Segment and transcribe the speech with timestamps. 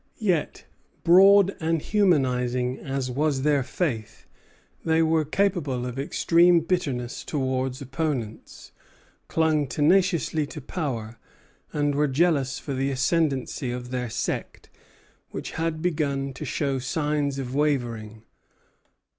[0.17, 0.65] Yet,
[1.03, 4.25] broad and humanizing as was their faith,
[4.83, 8.71] they were capable of extreme bitterness towards opponents,
[9.27, 11.19] clung tenaciously to power,
[11.71, 14.71] and were jealous for the ascendency of their sect,
[15.29, 18.23] which had begun to show signs of wavering.